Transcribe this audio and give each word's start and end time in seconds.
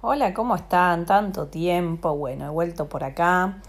Hola, 0.00 0.32
¿cómo 0.32 0.54
están? 0.54 1.06
Tanto 1.06 1.48
tiempo. 1.48 2.14
Bueno, 2.14 2.46
he 2.46 2.48
vuelto 2.50 2.88
por 2.88 3.02
acá 3.02 3.60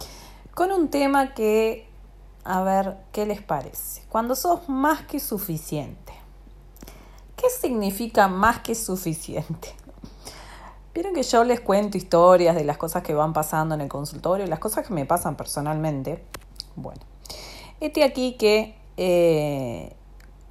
con 0.53 0.71
un 0.71 0.89
tema 0.89 1.33
que, 1.33 1.89
a 2.43 2.61
ver, 2.61 2.97
¿qué 3.11 3.25
les 3.25 3.41
parece? 3.41 4.03
Cuando 4.09 4.35
sos 4.35 4.69
más 4.69 5.01
que 5.01 5.19
suficiente. 5.19 6.13
¿Qué 7.35 7.49
significa 7.49 8.27
más 8.27 8.59
que 8.59 8.75
suficiente? 8.75 9.73
Vieron 10.93 11.15
que 11.15 11.23
yo 11.23 11.43
les 11.43 11.61
cuento 11.61 11.97
historias 11.97 12.55
de 12.55 12.63
las 12.63 12.77
cosas 12.77 13.01
que 13.01 13.15
van 13.15 13.33
pasando 13.33 13.73
en 13.73 13.81
el 13.81 13.89
consultorio, 13.89 14.45
las 14.45 14.59
cosas 14.59 14.85
que 14.85 14.93
me 14.93 15.07
pasan 15.07 15.35
personalmente. 15.35 16.23
Bueno, 16.75 17.01
este 17.79 18.03
aquí 18.03 18.33
que 18.37 18.75
eh, 18.97 19.95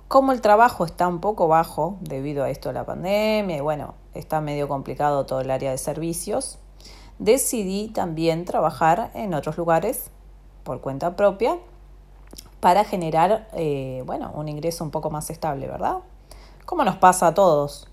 como 0.09 0.33
el 0.33 0.41
trabajo 0.41 0.85
está 0.85 1.07
un 1.07 1.21
poco 1.21 1.47
bajo 1.47 1.99
debido 2.01 2.43
a 2.43 2.51
esto 2.51 2.71
de 2.71 2.73
la 2.73 2.85
pandemia 2.85 3.59
y 3.59 3.61
bueno, 3.61 3.95
está 4.15 4.41
medio 4.41 4.69
complicado 4.69 5.27
todo 5.27 5.41
el 5.41 5.51
área 5.51 5.71
de 5.71 5.79
servicios, 5.79 6.59
decidí 7.19 7.89
también 7.89 8.45
trabajar 8.45 9.11
en 9.15 9.35
otros 9.35 9.57
lugares 9.57 10.11
por 10.65 10.81
cuenta 10.81 11.17
propia 11.17 11.59
para 12.61 12.85
generar, 12.85 13.49
eh, 13.55 14.03
bueno, 14.07 14.33
un 14.35 14.49
ingreso 14.49 14.85
un 14.85 14.91
poco 14.91 15.11
más 15.11 15.31
estable, 15.31 15.67
¿verdad? 15.67 15.99
Como 16.65 16.85
nos 16.85 16.97
pasa 16.97 17.29
a 17.29 17.35
todos. 17.35 17.89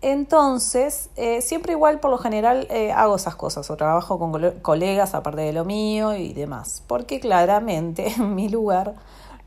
Entonces, 0.00 1.10
eh, 1.16 1.40
siempre 1.40 1.72
igual 1.72 1.98
por 1.98 2.10
lo 2.10 2.18
general 2.18 2.68
eh, 2.70 2.92
hago 2.92 3.16
esas 3.16 3.34
cosas 3.34 3.68
o 3.68 3.76
trabajo 3.76 4.18
con 4.18 4.32
colegas 4.62 5.14
aparte 5.14 5.40
de 5.40 5.52
lo 5.52 5.64
mío 5.64 6.14
y 6.14 6.32
demás, 6.34 6.84
porque 6.86 7.18
claramente 7.18 8.14
mi 8.22 8.48
lugar 8.48 8.94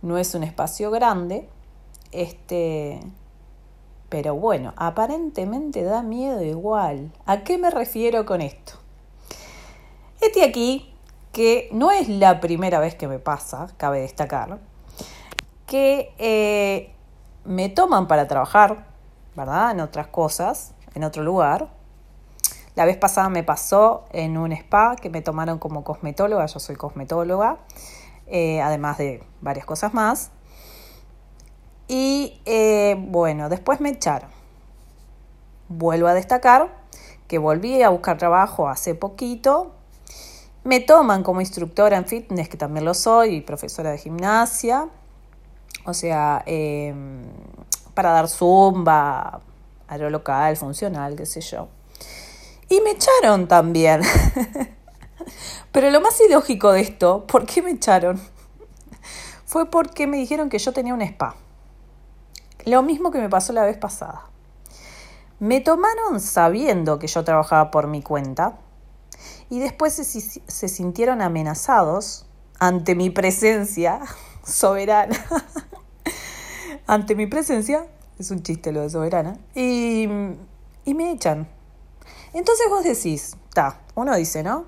no 0.02 0.18
es 0.18 0.36
un 0.36 0.44
espacio 0.44 0.92
grande, 0.92 1.48
este, 2.12 3.00
pero 4.12 4.36
bueno, 4.36 4.74
aparentemente 4.76 5.84
da 5.84 6.04
miedo 6.04 6.44
igual. 6.44 7.14
¿A 7.26 7.46
qué 7.46 7.58
me 7.58 7.72
refiero 7.72 8.26
con 8.26 8.42
esto? 8.42 8.74
Este 10.20 10.44
aquí, 10.44 10.94
que 11.32 11.70
no 11.72 11.92
es 11.92 12.10
la 12.10 12.42
primera 12.42 12.82
vez 12.82 12.94
que 12.96 13.08
me 13.08 13.20
pasa, 13.20 13.68
cabe 13.78 14.02
destacar, 14.02 14.60
que 15.66 16.14
eh, 16.18 16.94
me 17.46 17.70
toman 17.70 18.10
para 18.10 18.28
trabajar, 18.28 18.86
¿verdad? 19.34 19.72
En 19.72 19.80
otras 19.80 20.08
cosas, 20.08 20.74
en 20.94 21.06
otro 21.06 21.24
lugar. 21.24 21.70
La 22.76 22.84
vez 22.84 22.98
pasada 22.98 23.30
me 23.30 23.44
pasó 23.44 24.04
en 24.12 24.38
un 24.38 24.52
spa 24.52 24.98
que 24.98 25.10
me 25.10 25.22
tomaron 25.22 25.58
como 25.58 25.86
cosmetóloga, 25.86 26.46
yo 26.48 26.60
soy 26.60 26.76
cosmetóloga, 26.76 27.60
eh, 28.28 28.62
además 28.62 28.98
de 28.98 29.24
varias 29.40 29.66
cosas 29.66 29.94
más. 29.94 30.32
Bueno, 32.96 33.50
después 33.50 33.82
me 33.82 33.90
echaron. 33.90 34.30
Vuelvo 35.70 36.08
a 36.08 36.14
destacar 36.14 36.82
que 37.28 37.38
volví 37.38 37.82
a 37.82 37.88
buscar 37.88 38.18
trabajo 38.18 38.68
hace 38.68 38.94
poquito. 38.94 39.72
Me 40.66 40.82
toman 40.82 41.24
como 41.24 41.40
instructora 41.40 41.96
en 41.96 42.06
fitness, 42.06 42.50
que 42.50 42.58
también 42.58 42.84
lo 42.84 42.94
soy, 42.94 43.36
y 43.36 43.42
profesora 43.42 43.92
de 43.92 43.98
gimnasia. 43.98 44.90
O 45.86 45.94
sea, 45.94 46.44
em, 46.46 47.24
para 47.94 48.12
dar 48.12 48.28
zumba, 48.28 49.40
aerolocal, 49.88 50.58
funcional, 50.58 51.16
qué 51.16 51.26
sé 51.26 51.40
yo. 51.40 51.70
Y 52.68 52.82
me 52.82 52.92
echaron 52.92 53.48
también. 53.48 54.02
Pero 55.72 55.90
lo 55.90 56.02
más 56.02 56.20
ilógico 56.20 56.72
de 56.74 56.82
esto, 56.82 57.26
¿por 57.28 57.46
qué 57.46 57.62
me 57.62 57.72
echaron? 57.72 58.20
Fue 59.46 59.70
porque 59.72 60.06
me 60.06 60.18
dijeron 60.18 60.50
que 60.50 60.60
yo 60.60 60.74
tenía 60.74 60.94
un 60.94 61.02
spa. 61.02 61.36
Lo 62.66 62.84
mismo 62.84 63.12
que 63.12 63.20
me 63.20 63.30
pasó 63.30 63.54
la 63.54 63.64
vez 63.64 63.78
pasada. 63.78 64.30
Me 65.40 65.60
tomaron 65.60 66.20
sabiendo 66.20 67.00
que 67.00 67.08
yo 67.08 67.24
trabajaba 67.24 67.72
por 67.72 67.88
mi 67.88 68.04
cuenta 68.04 68.60
y 69.50 69.60
después 69.60 69.94
se, 69.94 70.68
sintieron 70.70 71.22
amenazados 71.22 72.26
ante 72.60 72.96
mi 72.96 73.10
presencia 73.10 74.02
soberana. 74.46 75.18
ante 76.88 77.16
mi 77.16 77.28
presencia, 77.28 77.88
es 78.20 78.32
un 78.32 78.44
chiste 78.44 78.72
lo 78.72 78.82
de 78.82 78.90
soberana, 78.90 79.38
y, 79.56 80.08
y 80.86 80.94
me 80.94 81.12
echan. 81.12 81.50
Entonces 82.34 82.68
vos 82.70 82.84
decís, 82.84 83.36
está, 83.50 83.82
uno 83.96 84.16
dice, 84.16 84.44
¿no? 84.44 84.66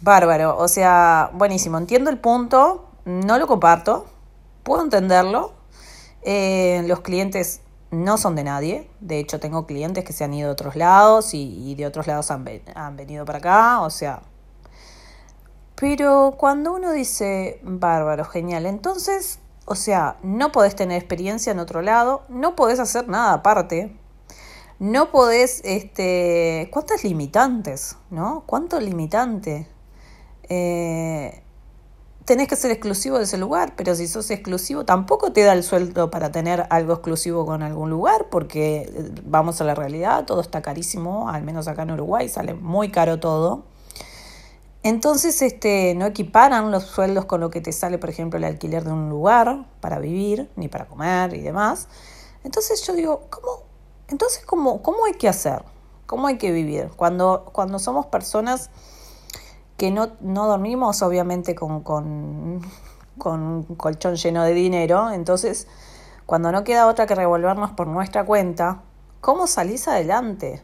Bárbaro, 0.00 0.56
o 0.58 0.68
sea, 0.68 1.30
buenísimo, 1.34 1.78
entiendo 1.78 2.10
el 2.10 2.18
punto, 2.18 2.90
no 3.04 3.38
lo 3.38 3.46
comparto, 3.46 4.06
puedo 4.62 4.82
entenderlo, 4.82 5.59
eh, 6.22 6.82
los 6.86 7.00
clientes 7.00 7.62
no 7.90 8.18
son 8.18 8.36
de 8.36 8.44
nadie. 8.44 8.88
De 9.00 9.18
hecho, 9.18 9.40
tengo 9.40 9.66
clientes 9.66 10.04
que 10.04 10.12
se 10.12 10.24
han 10.24 10.34
ido 10.34 10.48
de 10.48 10.52
otros 10.52 10.76
lados 10.76 11.34
y, 11.34 11.74
de 11.74 11.86
otros 11.86 12.06
lados 12.06 12.30
han, 12.30 12.44
han, 12.74 12.96
venido 12.96 13.24
para 13.24 13.38
acá. 13.38 13.80
O 13.82 13.90
sea. 13.90 14.22
Pero 15.76 16.34
cuando 16.36 16.72
uno 16.72 16.92
dice, 16.92 17.58
bárbaro, 17.62 18.24
genial, 18.26 18.66
entonces, 18.66 19.38
o 19.64 19.74
sea, 19.74 20.18
no 20.22 20.52
podés 20.52 20.76
tener 20.76 20.98
experiencia 20.98 21.52
en 21.52 21.58
otro 21.58 21.80
lado, 21.80 22.22
no 22.28 22.54
podés 22.54 22.78
hacer 22.80 23.08
nada 23.08 23.32
aparte. 23.32 23.96
No 24.78 25.10
podés, 25.10 25.60
este, 25.64 26.68
¿cuántas 26.72 27.04
limitantes? 27.04 27.96
¿No? 28.10 28.44
¿Cuánto 28.46 28.80
limitante? 28.80 29.68
Eh, 30.48 31.42
tenés 32.24 32.48
que 32.48 32.56
ser 32.56 32.70
exclusivo 32.70 33.18
de 33.18 33.24
ese 33.24 33.38
lugar, 33.38 33.74
pero 33.76 33.94
si 33.94 34.06
sos 34.06 34.30
exclusivo 34.30 34.84
tampoco 34.84 35.32
te 35.32 35.42
da 35.42 35.52
el 35.52 35.62
sueldo 35.62 36.10
para 36.10 36.30
tener 36.30 36.66
algo 36.70 36.92
exclusivo 36.92 37.46
con 37.46 37.62
algún 37.62 37.90
lugar, 37.90 38.28
porque 38.30 38.82
eh, 38.82 39.10
vamos 39.24 39.60
a 39.60 39.64
la 39.64 39.74
realidad, 39.74 40.24
todo 40.24 40.40
está 40.40 40.62
carísimo, 40.62 41.28
al 41.28 41.42
menos 41.42 41.68
acá 41.68 41.82
en 41.82 41.92
Uruguay 41.92 42.28
sale 42.28 42.54
muy 42.54 42.90
caro 42.90 43.18
todo. 43.18 43.64
Entonces, 44.82 45.42
este, 45.42 45.94
no 45.94 46.06
equiparan 46.06 46.70
los 46.70 46.84
sueldos 46.84 47.26
con 47.26 47.40
lo 47.40 47.50
que 47.50 47.60
te 47.60 47.70
sale, 47.70 47.98
por 47.98 48.08
ejemplo, 48.08 48.38
el 48.38 48.44
alquiler 48.44 48.82
de 48.84 48.92
un 48.92 49.10
lugar 49.10 49.66
para 49.80 49.98
vivir, 49.98 50.50
ni 50.56 50.68
para 50.68 50.86
comer 50.86 51.34
y 51.34 51.42
demás. 51.42 51.88
Entonces 52.44 52.82
yo 52.86 52.94
digo, 52.94 53.26
¿cómo? 53.28 53.64
Entonces, 54.08 54.44
¿cómo, 54.46 54.82
cómo 54.82 55.04
hay 55.04 55.12
que 55.14 55.28
hacer? 55.28 55.62
¿Cómo 56.06 56.26
hay 56.26 56.38
que 56.38 56.50
vivir? 56.50 56.90
Cuando, 56.96 57.50
cuando 57.52 57.78
somos 57.78 58.06
personas 58.06 58.70
que 59.80 59.90
no, 59.90 60.10
no 60.20 60.46
dormimos 60.46 61.00
obviamente 61.00 61.54
con, 61.54 61.80
con, 61.80 62.60
con 63.16 63.40
un 63.40 63.62
colchón 63.76 64.16
lleno 64.16 64.42
de 64.44 64.52
dinero, 64.52 65.10
entonces 65.10 65.68
cuando 66.26 66.52
no 66.52 66.64
queda 66.64 66.86
otra 66.86 67.06
que 67.06 67.14
revolvernos 67.14 67.70
por 67.70 67.86
nuestra 67.86 68.26
cuenta, 68.26 68.82
¿cómo 69.22 69.46
salís 69.46 69.88
adelante? 69.88 70.62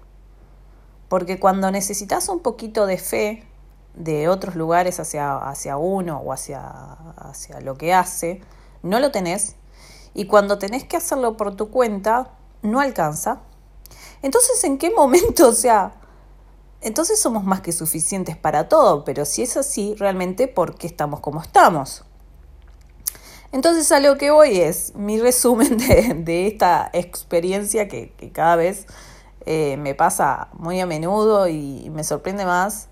Porque 1.09 1.41
cuando 1.41 1.71
necesitas 1.71 2.29
un 2.29 2.41
poquito 2.41 2.85
de 2.85 2.99
fe 2.99 3.49
de 3.95 4.29
otros 4.29 4.55
lugares 4.55 5.01
hacia, 5.01 5.39
hacia 5.39 5.79
uno 5.79 6.19
o 6.19 6.31
hacia, 6.31 6.61
hacia 7.17 7.63
lo 7.63 7.79
que 7.79 7.95
hace, 7.95 8.43
no 8.83 9.01
lo 9.01 9.13
tenés. 9.13 9.57
Y 10.13 10.27
cuando 10.27 10.59
tenés 10.59 10.85
que 10.85 10.99
hacerlo 10.99 11.39
por 11.39 11.57
tu 11.57 11.71
cuenta, 11.71 12.33
no 12.61 12.81
alcanza. 12.81 13.41
Entonces, 14.21 14.63
¿en 14.65 14.77
qué 14.77 14.91
momento, 14.91 15.49
o 15.49 15.53
sea, 15.53 15.95
entonces 16.81 17.21
somos 17.21 17.45
más 17.45 17.61
que 17.61 17.73
suficientes 17.73 18.37
para 18.37 18.69
todo, 18.69 19.05
pero 19.05 19.25
si 19.25 19.43
es 19.43 19.57
así, 19.57 19.95
realmente, 19.99 20.49
¿por 20.49 20.77
qué 20.77 20.87
estamos 20.87 21.21
como 21.21 21.43
estamos? 21.43 22.05
Entonces 23.53 23.91
a 23.93 24.01
lo 24.01 24.19
que 24.19 24.31
voy 24.31 24.61
es 24.61 24.95
mi 24.95 25.19
resumen 25.19 25.79
de, 25.79 26.47
esta 26.47 26.91
experiencia 26.93 27.89
que, 27.89 28.13
cada 28.33 28.57
vez 28.57 28.87
eh, 29.47 29.77
me 29.79 29.95
pasa 29.95 30.49
muy 30.53 30.81
a 30.81 30.87
menudo 30.87 31.49
y 31.49 31.91
me 31.91 32.05
sorprende 32.05 32.45
más. 32.45 32.89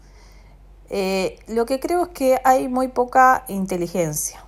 Eh, 0.91 1.39
lo 1.49 1.67
que 1.67 1.81
creo 1.81 2.05
es 2.05 2.09
que 2.11 2.41
hay 2.45 2.69
muy 2.69 2.89
poca 2.89 3.45
inteligencia. 3.49 4.45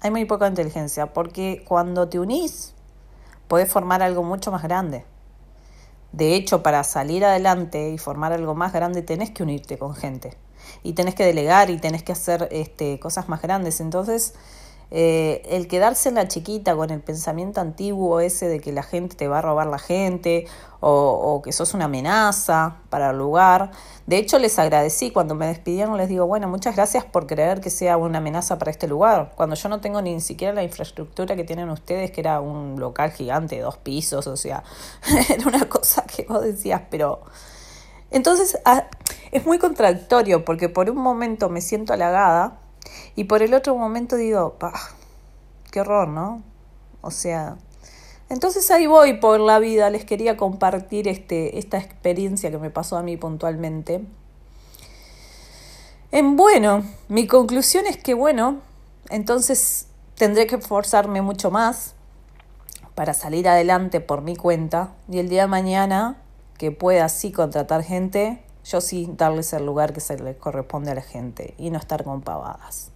Hay 0.00 0.10
muy 0.10 0.24
poca 0.24 0.46
inteligencia 0.46 1.12
porque 1.12 1.64
cuando 1.66 2.08
te 2.08 2.18
unís 2.18 2.74
puedes 3.48 3.70
formar 3.70 4.02
algo 4.02 4.22
mucho 4.22 4.50
más 4.50 4.62
grande. 4.62 5.04
De 6.12 6.34
hecho, 6.34 6.62
para 6.62 6.84
salir 6.84 7.24
adelante 7.24 7.90
y 7.90 7.98
formar 7.98 8.32
algo 8.32 8.54
más 8.54 8.72
grande 8.72 9.02
tenés 9.02 9.30
que 9.30 9.42
unirte 9.42 9.78
con 9.78 9.94
gente 9.94 10.36
y 10.82 10.92
tenés 10.92 11.14
que 11.14 11.24
delegar 11.24 11.70
y 11.70 11.78
tenés 11.78 12.02
que 12.02 12.12
hacer 12.12 12.48
este, 12.52 13.00
cosas 13.00 13.28
más 13.28 13.40
grandes. 13.42 13.80
Entonces, 13.80 14.34
eh, 14.94 15.40
el 15.48 15.68
quedarse 15.68 16.10
en 16.10 16.16
la 16.16 16.28
chiquita 16.28 16.76
con 16.76 16.90
el 16.90 17.00
pensamiento 17.00 17.62
antiguo 17.62 18.20
ese 18.20 18.46
de 18.46 18.60
que 18.60 18.72
la 18.72 18.82
gente 18.82 19.16
te 19.16 19.26
va 19.26 19.38
a 19.38 19.40
robar 19.40 19.66
la 19.66 19.78
gente 19.78 20.46
o, 20.80 21.40
que 21.42 21.50
sos 21.52 21.72
una 21.72 21.86
amenaza 21.86 22.76
para 22.90 23.10
el 23.10 23.16
lugar. 23.16 23.70
De 24.06 24.18
hecho, 24.18 24.38
les 24.38 24.58
agradecí 24.58 25.10
cuando 25.10 25.34
me 25.34 25.46
despidieron, 25.46 25.96
les 25.96 26.10
digo, 26.10 26.26
bueno, 26.26 26.46
muchas 26.46 26.76
gracias 26.76 27.06
por 27.06 27.26
creer 27.26 27.62
que 27.62 27.70
sea 27.70 27.96
una 27.96 28.18
amenaza 28.18 28.58
para 28.58 28.70
este 28.70 28.86
lugar, 28.86 29.32
cuando 29.34 29.56
yo 29.56 29.70
no 29.70 29.80
tengo 29.80 30.02
ni 30.02 30.20
siquiera 30.20 30.52
la 30.52 30.62
infraestructura 30.62 31.36
que 31.36 31.44
tienen 31.44 31.70
ustedes, 31.70 32.10
que 32.10 32.20
era 32.20 32.40
un 32.40 32.78
local 32.78 33.12
gigante 33.12 33.60
dos 33.60 33.78
pisos, 33.78 34.26
o 34.26 34.36
sea, 34.36 34.62
era 35.30 35.48
una 35.48 35.68
cosa 35.70 36.04
que 36.04 36.26
vos 36.28 36.42
decías, 36.42 36.82
pero... 36.90 37.22
Entonces, 38.10 38.58
ah, 38.66 38.88
es 39.30 39.46
muy 39.46 39.58
contradictorio 39.58 40.44
porque 40.44 40.68
por 40.68 40.90
un 40.90 40.98
momento 40.98 41.48
me 41.48 41.62
siento 41.62 41.94
halagada 41.94 42.58
y 43.16 43.24
por 43.24 43.42
el 43.42 43.54
otro 43.54 43.76
momento 43.76 44.16
digo, 44.16 44.56
qué 45.70 45.80
horror, 45.80 46.08
¿no? 46.08 46.42
O 47.00 47.10
sea, 47.10 47.56
Entonces 48.28 48.70
ahí 48.70 48.86
voy 48.86 49.14
por 49.14 49.40
la 49.40 49.58
vida, 49.58 49.90
les 49.90 50.04
quería 50.04 50.36
compartir 50.36 51.06
este, 51.06 51.58
esta 51.58 51.78
experiencia 51.78 52.50
que 52.50 52.58
me 52.58 52.70
pasó 52.70 52.96
a 52.96 53.02
mí 53.02 53.16
puntualmente. 53.18 54.04
En 56.12 56.36
bueno, 56.36 56.84
mi 57.08 57.26
conclusión 57.26 57.86
es 57.86 57.96
que 57.96 58.14
bueno, 58.14 58.60
entonces 59.10 59.86
tendré 60.14 60.46
que 60.46 60.56
esforzarme 60.56 61.20
mucho 61.20 61.50
más 61.50 61.94
para 62.94 63.14
salir 63.14 63.48
adelante 63.48 64.00
por 64.00 64.22
mi 64.22 64.36
cuenta 64.36 64.94
y 65.08 65.18
el 65.18 65.28
día 65.28 65.42
de 65.42 65.48
mañana 65.48 66.22
que 66.58 66.70
pueda 66.70 67.08
sí 67.08 67.32
contratar 67.32 67.82
gente, 67.82 68.42
yo 68.64 68.80
sí 68.80 69.08
darles 69.16 69.52
el 69.52 69.66
lugar 69.66 69.92
que 69.92 70.00
se 70.00 70.18
le 70.18 70.36
corresponde 70.36 70.90
a 70.90 70.94
la 70.94 71.02
gente 71.02 71.54
y 71.58 71.70
no 71.70 71.78
estar 71.78 72.04
con 72.04 72.22
pavadas. 72.22 72.90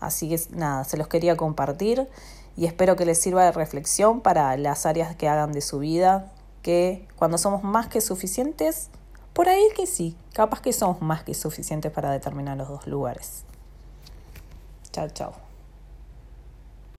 Así 0.00 0.28
que 0.28 0.40
nada, 0.50 0.84
se 0.84 0.96
los 0.96 1.08
quería 1.08 1.36
compartir 1.36 2.08
y 2.56 2.66
espero 2.66 2.96
que 2.96 3.06
les 3.06 3.18
sirva 3.18 3.44
de 3.44 3.52
reflexión 3.52 4.20
para 4.20 4.56
las 4.56 4.86
áreas 4.86 5.16
que 5.16 5.28
hagan 5.28 5.52
de 5.52 5.60
su 5.60 5.78
vida, 5.78 6.32
que 6.62 7.06
cuando 7.16 7.38
somos 7.38 7.62
más 7.62 7.88
que 7.88 8.00
suficientes, 8.00 8.90
por 9.32 9.48
ahí 9.48 9.66
que 9.76 9.86
sí, 9.86 10.16
capaz 10.32 10.60
que 10.60 10.72
somos 10.72 11.00
más 11.02 11.24
que 11.24 11.34
suficientes 11.34 11.90
para 11.90 12.10
determinar 12.10 12.56
los 12.56 12.68
dos 12.68 12.86
lugares. 12.86 13.44
Chao, 14.92 15.08
chao. 15.08 15.43